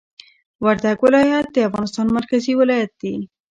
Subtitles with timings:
[0.65, 3.15] وردګ ولایت د افغانستان مرکزي ولایت دي